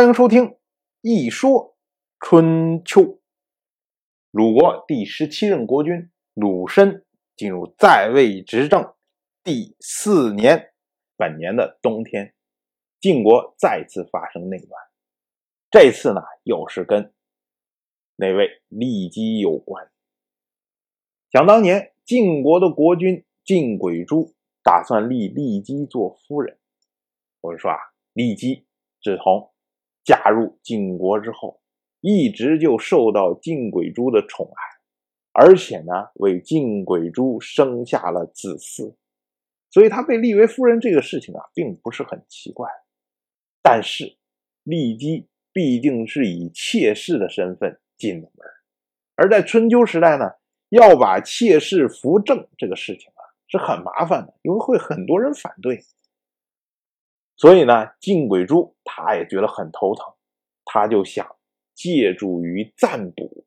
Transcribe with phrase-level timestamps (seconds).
[0.00, 0.44] 欢迎收听
[1.02, 1.76] 《一说
[2.20, 3.02] 春秋》。
[4.30, 7.04] 鲁国第十七任国君鲁申
[7.36, 8.94] 进入在位执政
[9.44, 10.72] 第四年，
[11.18, 12.32] 本年的冬天，
[12.98, 14.82] 晋国再次发生内乱。
[15.70, 17.12] 这次呢，又是跟
[18.16, 19.92] 那位骊姬有关。
[21.30, 26.58] 想当年，晋国的国君晋轨珠打算立骊姬做夫人。
[27.42, 27.76] 我们说啊，
[28.14, 28.64] 骊姬
[29.02, 29.49] 自从
[30.04, 31.60] 嫁入晋国之后，
[32.00, 38.94] 一直就受到晋轨珠的宠爱，而且呢，为晋轨珠生下了子嗣，
[39.70, 42.68] 所以她被立为夫人这个事情啊，并不是很奇怪。
[43.62, 44.16] 但是，
[44.64, 48.46] 骊姬毕竟是以妾室的身份进的门，
[49.16, 50.32] 而在春秋时代呢。
[50.70, 55.84] 要把妾室扶正这个事情啊，是很麻烦的，因为会很多人反对。
[57.40, 60.04] 所以呢，晋轨珠他也觉得很头疼，
[60.62, 61.26] 他就想
[61.74, 63.46] 借助于占卜，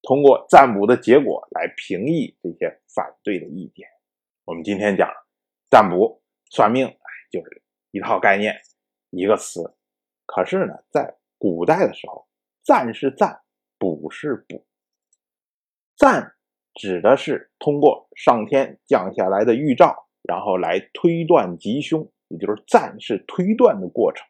[0.00, 3.86] 通过占卜的结果来平抑这些反对的意见。
[4.46, 5.06] 我们今天讲
[5.68, 6.88] 占卜算命，
[7.30, 8.56] 就是一套概念，
[9.10, 9.76] 一个词。
[10.24, 12.26] 可是呢，在古代的时候，
[12.62, 13.42] 占是占，
[13.78, 14.64] 卜是卜，
[15.94, 16.32] 占。
[16.72, 24.26] 指的是通过上天降下来的预兆，然后来推断吉凶，也就是占是推断的过程，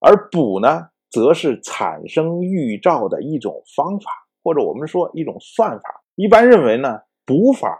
[0.00, 4.10] 而卜呢，则是产生预兆的一种方法，
[4.42, 6.02] 或者我们说一种算法。
[6.14, 7.78] 一般认为呢，卜法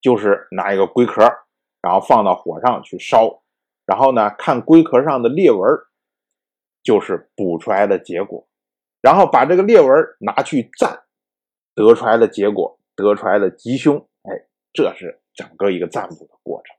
[0.00, 1.22] 就是拿一个龟壳，
[1.80, 3.42] 然后放到火上去烧，
[3.84, 5.60] 然后呢看龟壳上的裂纹，
[6.82, 8.46] 就是卜出来的结果，
[9.00, 11.02] 然后把这个裂纹拿去占。
[11.74, 16.75] 得出来的结果，得出来的吉凶，哎，这是整个一个占卜的过程。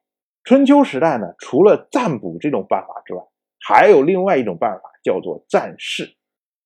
[0.48, 3.22] 春秋时代呢，除了占卜这种办法之外，
[3.60, 6.16] 还有另外一种办法，叫做占筮。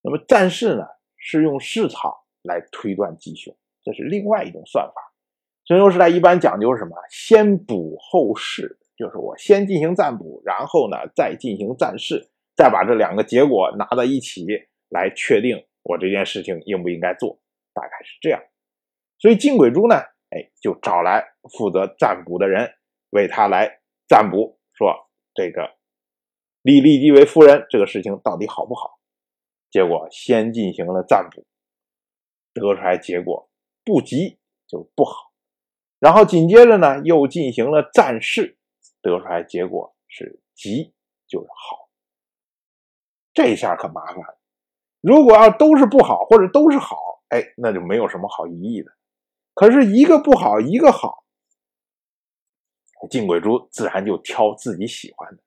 [0.03, 0.85] 那么占筮呢，
[1.17, 4.93] 是用市场来推断吉凶，这是另外一种算法。
[5.65, 6.95] 春秋时代一般讲究什么？
[7.09, 14.45] 先卜后筮，就是我先进行占卜，然后呢再进行占筮，再把这两个结果拿到一起
[14.89, 17.41] 来确定我这件事情应不应该做。
[17.73, 18.39] 大概是这样，
[19.17, 19.95] 所以金轨珠呢，
[20.29, 21.25] 哎，就找来
[21.57, 22.69] 负责占卜的人，
[23.11, 25.77] 为他来占卜，说这个
[26.63, 28.99] 立骊姬为夫人这个事情到底好不好？
[29.69, 31.45] 结果先进行了占卜，
[32.53, 33.49] 得出来结果
[33.85, 35.31] 不吉就不好，
[35.99, 38.57] 然后紧接着呢又进行了占筮，
[39.01, 40.93] 得出来结果是吉
[41.27, 41.89] 就是好。
[43.33, 44.39] 这下可麻烦了，
[44.99, 46.97] 如果要都是不好或者都是好。
[47.29, 48.91] 哎，那就没有什么好疑义的。
[49.53, 51.23] 可是，一个不好，一个好，
[53.09, 55.41] 晋轨珠自然就挑自己喜欢的。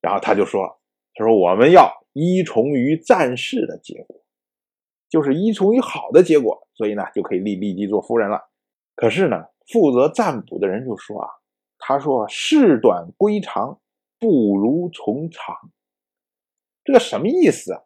[0.00, 0.80] 然后他就说
[1.14, 4.22] ：“他说我们要依从于战事的结果，
[5.08, 8.50] 就是依从于好的结果，所以呢，就可以立立即做夫人了。
[8.94, 11.28] 可是呢，负责占卜的人就说啊，
[11.78, 13.80] 他说事短归长，
[14.18, 15.56] 不如从长。
[16.84, 17.82] 这个什么意思啊？”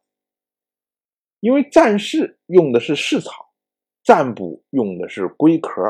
[1.40, 3.52] 因为占筮用的是市草，
[4.02, 5.80] 占卜用的是龟壳。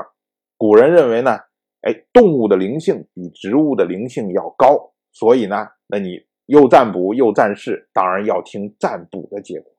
[0.58, 1.38] 古人认为呢，
[1.82, 9.72] 哎，动物的灵性比植物的灵性要高，所以呢，那你又占卜又占事，当然要听占卜的结果。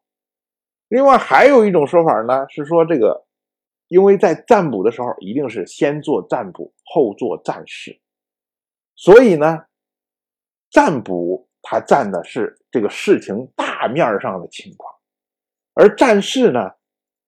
[0.88, 3.26] 另外还有一种说法呢，是说这个，
[3.88, 8.00] 因为在占卜的时候一定是先做占卜后做占事，
[8.96, 9.66] 所以呢，
[10.72, 14.96] 占卜它占的是这个事情大面上的情况。
[15.74, 16.72] 而占事呢，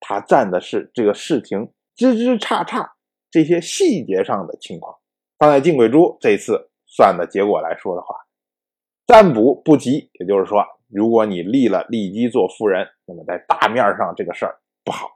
[0.00, 2.90] 他占的是这个事情枝枝杈杈
[3.32, 4.96] 这些细节上的情况。
[5.38, 8.14] 放在晋轨珠这次算的结果来说的话，
[9.08, 15.08] 占卜不吉，也就是说，如果你立了利基做夫人，那么在大面上这个事儿不好；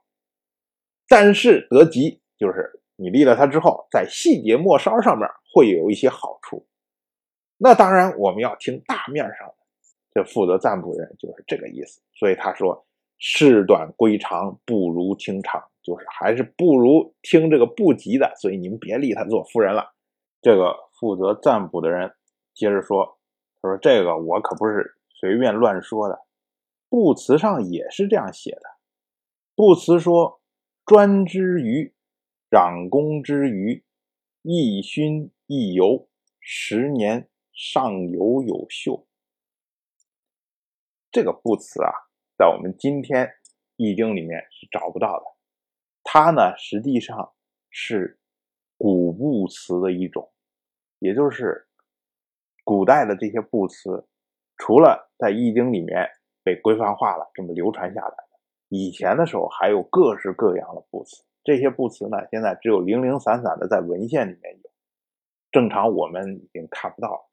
[1.07, 6.67] 但是得吉，就是你立了他之后，在细节末梢上面会有一些好处。
[7.59, 9.55] 那当然，我们要听大面上的，
[10.15, 12.01] 这负责占卜人就是这个意思。
[12.15, 12.85] 所以他说。
[13.19, 19.95] 事短归长，不如听长，就是还是不如听这个不吉的，所以你们别立他做夫人了。
[20.43, 22.13] 这个负责占卜的人
[22.53, 23.21] 接着说
[23.63, 26.27] ：“他说这个我可不是随便乱说的，
[26.89, 28.63] 卜辞上也是这样写的。
[29.55, 30.41] 卜辞说
[30.85, 31.95] ：‘专之于，
[32.51, 33.85] 攘公之余，
[34.43, 36.09] 一勋一游，
[36.41, 39.07] 十年上游有秀。’
[41.13, 41.93] 这个卜辞啊。”
[42.39, 43.25] 在我们今天
[43.77, 45.25] 《易经》里面是找不到的，
[46.19, 47.35] 它呢实际上
[47.69, 48.19] 是
[48.79, 50.33] 古卜辞的一种，
[50.99, 51.69] 也就是
[52.65, 54.09] 古代的这些卜辞，
[54.57, 56.09] 除了在《易经》里面
[56.43, 58.15] 被规范化了，这么流传下来。
[58.69, 64.71] 以前的时候还有各式各样的布词，这些布词呢，现在只有零零散散的在文献里面有，
[65.51, 67.31] 正常我们已经看不到了。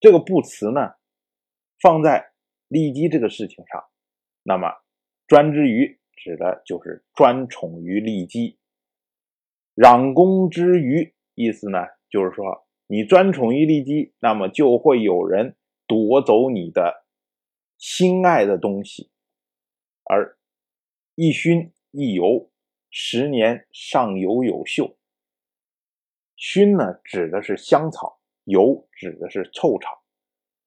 [0.00, 0.94] 这个布词呢，
[1.80, 2.32] 放在
[2.68, 3.84] 骊姬这个事情上，
[4.42, 4.74] 那么
[5.28, 8.58] 专之于指的就是专宠于利姬，
[9.74, 11.78] 攘公之余意思呢，
[12.08, 15.56] 就是说你专宠于利姬，那么就会有人
[15.88, 17.04] 夺走你的
[17.76, 19.10] 心爱的东西，
[20.04, 20.38] 而。
[21.14, 22.50] 一熏一油，
[22.90, 24.96] 十年上油有秀。
[26.36, 30.02] 熏呢，指的是香草；油指的是臭草。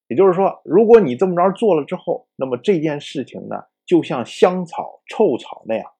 [0.06, 5.90] 也就是说，如果你这么着做了之后，那么这件事情呢，就像香草、臭草那样，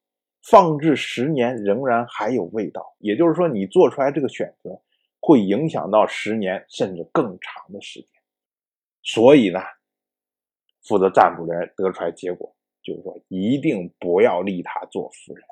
[0.43, 2.95] 放置十年仍然还有味道。
[2.99, 4.81] 也就是说，你做出来这个选择，
[5.21, 8.11] 会影响到十年甚至更长的时间。
[9.03, 9.61] 所以呢，
[10.83, 12.55] 负责占卜的人得出来结果。
[12.83, 15.45] 就是说，一定不要立他做夫人。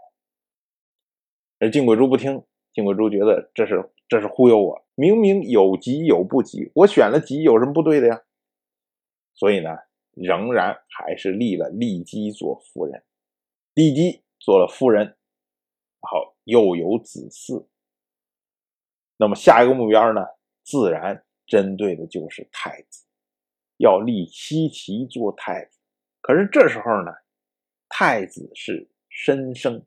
[1.58, 8.22] 而晋鬼珠不听，晋鬼珠觉得这是这是忽悠我，明明有吉有不吉，我选了吉有什么不对的呀？
[9.34, 9.70] 所以呢，
[10.12, 13.02] 仍然还是立了骊姬做夫人。
[13.74, 17.66] 骊姬做了夫人，然后又有子嗣。
[19.16, 20.20] 那么下一个目标呢，
[20.62, 23.04] 自然针对的就是太子，
[23.78, 25.78] 要立西岐做太子。
[26.20, 27.12] 可是这时候呢？
[27.96, 29.86] 太子是申生，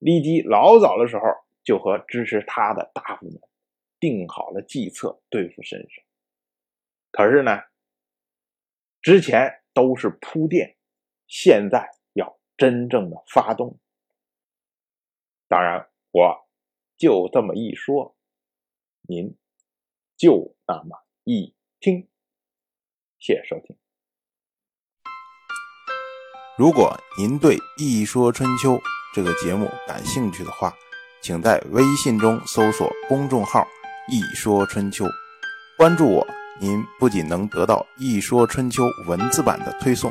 [0.00, 1.22] 骊姬老早的时候
[1.62, 3.40] 就和支持他的大夫们
[4.00, 6.04] 定好了计策对付申生。
[7.12, 7.62] 可是呢，
[9.00, 10.76] 之前都是铺垫，
[11.28, 11.88] 现在
[12.56, 13.78] 真正的发动。
[15.48, 16.48] 当然，我
[16.96, 18.16] 就这么一说，
[19.02, 19.36] 您
[20.16, 22.08] 就那么一听。
[23.18, 23.76] 谢谢收听。
[26.58, 28.72] 如果您对《一说春秋》
[29.14, 30.74] 这个节目感兴趣的话，
[31.22, 33.66] 请在微信中搜索公众号
[34.10, 35.04] “一说春秋”，
[35.76, 36.26] 关注我。
[36.58, 40.10] 您不仅能得到《一说春秋》文字版的推送，